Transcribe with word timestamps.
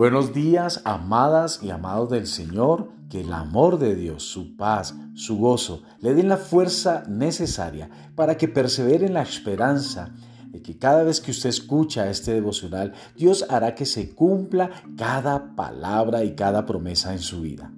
Buenos 0.00 0.32
días, 0.32 0.80
amadas 0.86 1.60
y 1.62 1.68
amados 1.68 2.08
del 2.08 2.26
Señor, 2.26 2.88
que 3.10 3.20
el 3.20 3.34
amor 3.34 3.78
de 3.78 3.94
Dios, 3.94 4.22
su 4.22 4.56
paz, 4.56 4.94
su 5.12 5.36
gozo, 5.36 5.82
le 5.98 6.14
den 6.14 6.30
la 6.30 6.38
fuerza 6.38 7.02
necesaria 7.06 7.90
para 8.14 8.38
que 8.38 8.48
persevere 8.48 9.04
en 9.04 9.12
la 9.12 9.20
esperanza 9.20 10.14
de 10.46 10.62
que 10.62 10.78
cada 10.78 11.02
vez 11.02 11.20
que 11.20 11.32
usted 11.32 11.50
escucha 11.50 12.08
este 12.08 12.32
devocional, 12.32 12.94
Dios 13.14 13.44
hará 13.50 13.74
que 13.74 13.84
se 13.84 14.14
cumpla 14.14 14.70
cada 14.96 15.54
palabra 15.54 16.24
y 16.24 16.34
cada 16.34 16.64
promesa 16.64 17.12
en 17.12 17.18
su 17.18 17.42
vida. 17.42 17.70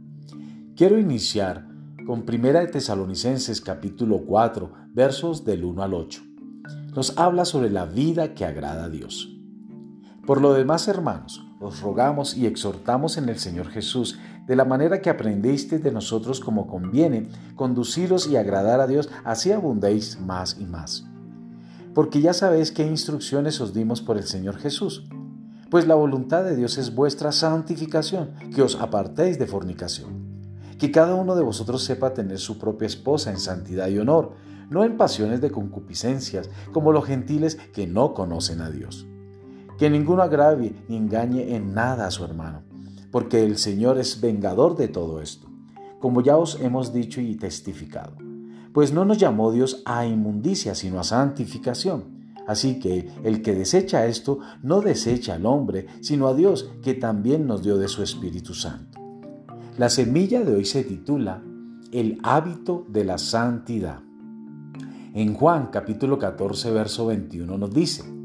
Quiero 0.76 1.00
iniciar 1.00 1.66
con 2.06 2.22
Primera 2.22 2.60
de 2.60 2.68
Tesalonicenses 2.68 3.60
capítulo 3.60 4.18
4, 4.24 4.72
versos 4.92 5.44
del 5.44 5.64
1 5.64 5.82
al 5.82 5.92
8. 5.92 6.22
Nos 6.94 7.18
habla 7.18 7.44
sobre 7.44 7.68
la 7.68 7.84
vida 7.84 8.32
que 8.34 8.44
agrada 8.44 8.84
a 8.84 8.90
Dios. 8.90 9.28
Por 10.24 10.40
lo 10.40 10.52
demás, 10.52 10.86
hermanos, 10.86 11.44
os 11.62 11.80
rogamos 11.80 12.36
y 12.36 12.46
exhortamos 12.46 13.16
en 13.16 13.28
el 13.28 13.38
Señor 13.38 13.68
Jesús, 13.68 14.18
de 14.46 14.56
la 14.56 14.64
manera 14.64 15.00
que 15.00 15.10
aprendisteis 15.10 15.82
de 15.82 15.92
nosotros 15.92 16.40
como 16.40 16.66
conviene, 16.66 17.28
conduciros 17.54 18.26
y 18.26 18.36
agradar 18.36 18.80
a 18.80 18.86
Dios, 18.86 19.08
así 19.24 19.52
abundéis 19.52 20.20
más 20.20 20.56
y 20.58 20.64
más. 20.64 21.04
Porque 21.94 22.20
ya 22.20 22.32
sabéis 22.32 22.72
qué 22.72 22.84
instrucciones 22.84 23.60
os 23.60 23.72
dimos 23.72 24.02
por 24.02 24.16
el 24.16 24.24
Señor 24.24 24.56
Jesús. 24.56 25.06
Pues 25.70 25.86
la 25.86 25.94
voluntad 25.94 26.44
de 26.44 26.56
Dios 26.56 26.78
es 26.78 26.94
vuestra 26.94 27.32
santificación, 27.32 28.34
que 28.54 28.62
os 28.62 28.76
apartéis 28.76 29.38
de 29.38 29.46
fornicación. 29.46 30.22
Que 30.78 30.90
cada 30.90 31.14
uno 31.14 31.36
de 31.36 31.44
vosotros 31.44 31.84
sepa 31.84 32.12
tener 32.12 32.38
su 32.38 32.58
propia 32.58 32.86
esposa 32.86 33.30
en 33.30 33.38
santidad 33.38 33.88
y 33.88 33.98
honor, 33.98 34.32
no 34.68 34.84
en 34.84 34.96
pasiones 34.96 35.40
de 35.40 35.50
concupiscencias, 35.50 36.50
como 36.72 36.92
los 36.92 37.04
gentiles 37.04 37.56
que 37.72 37.86
no 37.86 38.14
conocen 38.14 38.62
a 38.62 38.70
Dios 38.70 39.06
que 39.82 39.90
ninguno 39.90 40.22
agravie 40.22 40.76
ni 40.86 40.96
engañe 40.96 41.56
en 41.56 41.74
nada 41.74 42.06
a 42.06 42.12
su 42.12 42.22
hermano, 42.22 42.62
porque 43.10 43.44
el 43.44 43.58
Señor 43.58 43.98
es 43.98 44.20
vengador 44.20 44.76
de 44.76 44.86
todo 44.86 45.20
esto, 45.20 45.48
como 45.98 46.20
ya 46.20 46.36
os 46.36 46.60
hemos 46.60 46.92
dicho 46.92 47.20
y 47.20 47.34
testificado. 47.34 48.12
Pues 48.72 48.92
no 48.92 49.04
nos 49.04 49.18
llamó 49.18 49.50
Dios 49.50 49.82
a 49.84 50.06
inmundicia, 50.06 50.76
sino 50.76 51.00
a 51.00 51.02
santificación. 51.02 52.36
Así 52.46 52.78
que 52.78 53.10
el 53.24 53.42
que 53.42 53.56
desecha 53.56 54.06
esto 54.06 54.38
no 54.62 54.82
desecha 54.82 55.34
al 55.34 55.46
hombre, 55.46 55.88
sino 56.00 56.28
a 56.28 56.34
Dios, 56.34 56.70
que 56.80 56.94
también 56.94 57.48
nos 57.48 57.64
dio 57.64 57.76
de 57.76 57.88
su 57.88 58.04
Espíritu 58.04 58.54
Santo. 58.54 59.00
La 59.78 59.90
semilla 59.90 60.44
de 60.44 60.54
hoy 60.54 60.64
se 60.64 60.84
titula 60.84 61.42
El 61.90 62.20
hábito 62.22 62.86
de 62.88 63.02
la 63.02 63.18
santidad. 63.18 63.98
En 65.12 65.34
Juan 65.34 65.70
capítulo 65.72 66.20
14, 66.20 66.70
verso 66.70 67.06
21 67.06 67.58
nos 67.58 67.74
dice, 67.74 68.21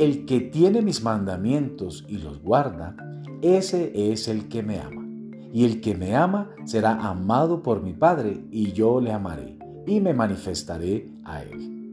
el 0.00 0.24
que 0.24 0.40
tiene 0.40 0.80
mis 0.80 1.02
mandamientos 1.02 2.06
y 2.08 2.16
los 2.16 2.42
guarda, 2.42 2.96
ese 3.42 3.92
es 4.10 4.28
el 4.28 4.48
que 4.48 4.62
me 4.62 4.80
ama. 4.80 5.06
Y 5.52 5.66
el 5.66 5.82
que 5.82 5.94
me 5.94 6.16
ama 6.16 6.52
será 6.64 6.92
amado 6.92 7.62
por 7.62 7.82
mi 7.82 7.92
Padre, 7.92 8.42
y 8.50 8.72
yo 8.72 8.98
le 9.02 9.12
amaré, 9.12 9.58
y 9.86 10.00
me 10.00 10.14
manifestaré 10.14 11.12
a 11.22 11.42
él. 11.42 11.92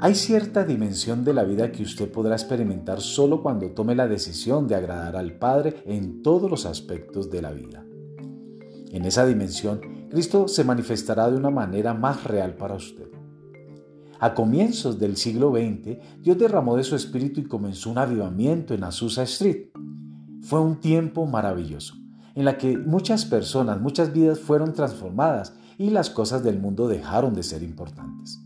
Hay 0.00 0.16
cierta 0.16 0.64
dimensión 0.64 1.22
de 1.22 1.32
la 1.32 1.44
vida 1.44 1.70
que 1.70 1.84
usted 1.84 2.10
podrá 2.10 2.34
experimentar 2.34 3.00
solo 3.00 3.40
cuando 3.40 3.70
tome 3.70 3.94
la 3.94 4.08
decisión 4.08 4.66
de 4.66 4.74
agradar 4.74 5.14
al 5.14 5.38
Padre 5.38 5.76
en 5.86 6.22
todos 6.22 6.50
los 6.50 6.66
aspectos 6.66 7.30
de 7.30 7.40
la 7.40 7.52
vida. 7.52 7.86
En 8.90 9.04
esa 9.04 9.24
dimensión, 9.24 9.80
Cristo 10.10 10.48
se 10.48 10.64
manifestará 10.64 11.30
de 11.30 11.36
una 11.36 11.50
manera 11.50 11.94
más 11.94 12.24
real 12.24 12.56
para 12.56 12.74
usted. 12.74 13.13
A 14.20 14.34
comienzos 14.34 14.98
del 14.98 15.16
siglo 15.16 15.52
XX, 15.52 15.98
Dios 16.20 16.38
derramó 16.38 16.76
de 16.76 16.84
su 16.84 16.96
espíritu 16.96 17.40
y 17.40 17.44
comenzó 17.44 17.90
un 17.90 17.98
avivamiento 17.98 18.74
en 18.74 18.84
Azusa 18.84 19.22
Street. 19.24 19.68
Fue 20.42 20.60
un 20.60 20.80
tiempo 20.80 21.26
maravilloso, 21.26 21.94
en 22.34 22.44
la 22.44 22.56
que 22.58 22.78
muchas 22.78 23.24
personas, 23.24 23.80
muchas 23.80 24.12
vidas 24.12 24.38
fueron 24.38 24.72
transformadas 24.72 25.54
y 25.78 25.90
las 25.90 26.10
cosas 26.10 26.42
del 26.44 26.58
mundo 26.58 26.88
dejaron 26.88 27.34
de 27.34 27.42
ser 27.42 27.62
importantes. 27.62 28.40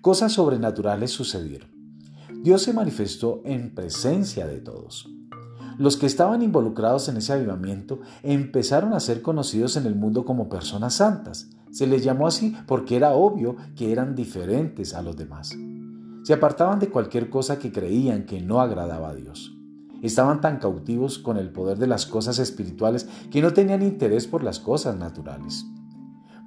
Cosas 0.00 0.32
sobrenaturales 0.32 1.12
sucedieron. 1.12 1.70
Dios 2.42 2.62
se 2.62 2.72
manifestó 2.72 3.40
en 3.44 3.74
presencia 3.74 4.46
de 4.46 4.60
todos. 4.60 5.08
Los 5.78 5.96
que 5.96 6.06
estaban 6.06 6.42
involucrados 6.42 7.08
en 7.08 7.16
ese 7.16 7.32
avivamiento 7.32 8.00
empezaron 8.22 8.92
a 8.92 9.00
ser 9.00 9.22
conocidos 9.22 9.76
en 9.76 9.86
el 9.86 9.94
mundo 9.94 10.24
como 10.24 10.48
personas 10.48 10.94
santas, 10.94 11.48
se 11.74 11.88
les 11.88 12.04
llamó 12.04 12.28
así 12.28 12.56
porque 12.68 12.94
era 12.94 13.14
obvio 13.14 13.56
que 13.74 13.90
eran 13.90 14.14
diferentes 14.14 14.94
a 14.94 15.02
los 15.02 15.16
demás. 15.16 15.56
Se 16.22 16.32
apartaban 16.32 16.78
de 16.78 16.88
cualquier 16.88 17.28
cosa 17.28 17.58
que 17.58 17.72
creían 17.72 18.26
que 18.26 18.40
no 18.40 18.60
agradaba 18.60 19.08
a 19.10 19.14
Dios. 19.14 19.56
Estaban 20.00 20.40
tan 20.40 20.58
cautivos 20.58 21.18
con 21.18 21.36
el 21.36 21.50
poder 21.50 21.78
de 21.78 21.88
las 21.88 22.06
cosas 22.06 22.38
espirituales 22.38 23.08
que 23.32 23.42
no 23.42 23.52
tenían 23.52 23.82
interés 23.82 24.28
por 24.28 24.44
las 24.44 24.60
cosas 24.60 24.96
naturales. 24.96 25.66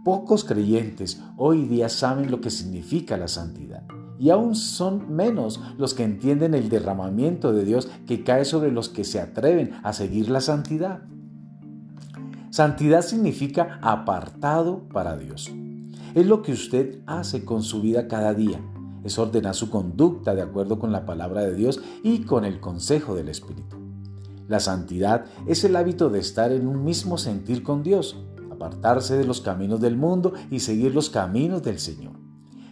Pocos 0.05 0.45
creyentes 0.45 1.21
hoy 1.35 1.65
día 1.65 1.89
saben 1.89 2.31
lo 2.31 2.39
que 2.39 2.49
significa 2.49 3.17
la 3.17 3.27
santidad 3.27 3.83
y 4.19 4.29
aún 4.29 4.55
son 4.55 5.15
menos 5.15 5.59
los 5.77 5.93
que 5.93 6.03
entienden 6.03 6.53
el 6.53 6.69
derramamiento 6.69 7.53
de 7.53 7.65
Dios 7.65 7.89
que 8.05 8.23
cae 8.23 8.45
sobre 8.45 8.71
los 8.71 8.89
que 8.89 9.03
se 9.03 9.19
atreven 9.19 9.73
a 9.83 9.93
seguir 9.93 10.29
la 10.29 10.41
santidad. 10.41 11.01
Santidad 12.49 13.01
significa 13.01 13.79
apartado 13.81 14.87
para 14.89 15.17
Dios. 15.17 15.51
Es 16.15 16.25
lo 16.25 16.41
que 16.41 16.53
usted 16.53 17.01
hace 17.05 17.45
con 17.45 17.61
su 17.61 17.81
vida 17.81 18.07
cada 18.07 18.33
día. 18.33 18.59
Es 19.03 19.19
ordenar 19.19 19.53
su 19.53 19.69
conducta 19.69 20.33
de 20.33 20.41
acuerdo 20.41 20.79
con 20.79 20.91
la 20.91 21.05
palabra 21.05 21.41
de 21.41 21.53
Dios 21.53 21.79
y 22.03 22.21
con 22.21 22.45
el 22.45 22.59
consejo 22.59 23.15
del 23.15 23.29
Espíritu. 23.29 23.77
La 24.47 24.59
santidad 24.59 25.25
es 25.45 25.63
el 25.65 25.75
hábito 25.75 26.09
de 26.09 26.19
estar 26.19 26.51
en 26.51 26.67
un 26.67 26.83
mismo 26.83 27.17
sentir 27.17 27.63
con 27.63 27.83
Dios, 27.83 28.17
apartarse 28.49 29.17
de 29.17 29.25
los 29.25 29.41
caminos 29.41 29.81
del 29.81 29.97
mundo 29.97 30.33
y 30.49 30.61
seguir 30.61 30.95
los 30.95 31.09
caminos 31.09 31.61
del 31.61 31.79
Señor. 31.79 32.26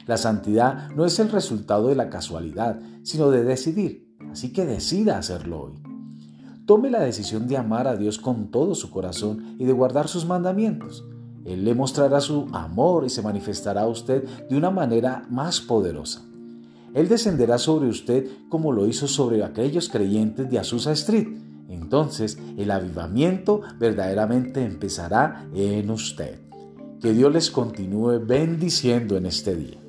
La 0.06 0.18
santidad 0.18 0.90
no 0.92 1.06
es 1.06 1.20
el 1.20 1.30
resultado 1.30 1.88
de 1.88 1.96
la 1.96 2.10
casualidad, 2.10 2.80
sino 3.04 3.32
de 3.32 3.44
decidir, 3.44 4.16
así 4.32 4.54
que 4.54 4.66
decida 4.66 5.18
hacerlo 5.18 5.62
hoy. 5.62 5.74
Tome 6.66 6.90
la 6.90 7.00
decisión 7.00 7.48
de 7.48 7.58
amar 7.58 7.88
a 7.88 7.96
Dios 7.96 8.18
con 8.18 8.50
todo 8.50 8.76
su 8.76 8.90
corazón 8.90 9.56
y 9.60 9.66
de 9.66 9.74
guardar 9.74 10.08
sus 10.08 10.26
mandamientos. 10.26 11.06
Él 11.44 11.64
le 11.64 11.76
mostrará 11.76 12.22
su 12.22 12.48
amor 12.54 13.06
y 13.06 13.10
se 13.10 13.22
manifestará 13.22 13.82
a 13.82 13.88
usted 13.88 14.24
de 14.50 14.58
una 14.58 14.72
manera 14.72 15.26
más 15.30 15.62
poderosa. 15.62 16.24
Él 16.96 17.08
descenderá 17.08 17.58
sobre 17.58 17.88
usted 17.88 18.28
como 18.50 18.72
lo 18.72 18.88
hizo 18.88 19.08
sobre 19.08 19.44
aquellos 19.44 19.90
creyentes 19.90 20.50
de 20.50 20.58
Azusa 20.58 20.92
Street. 20.94 21.28
Entonces 21.70 22.40
el 22.58 22.72
avivamiento 22.72 23.62
verdaderamente 23.78 24.64
empezará 24.64 25.48
en 25.54 25.92
usted. 25.92 26.40
Que 27.00 27.14
Dios 27.14 27.32
les 27.32 27.52
continúe 27.52 28.20
bendiciendo 28.26 29.18
en 29.18 29.28
este 29.28 29.56
día. 29.56 29.85